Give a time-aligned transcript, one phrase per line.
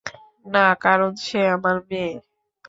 [0.45, 2.13] না, কারণ সে আমার মেয়ে।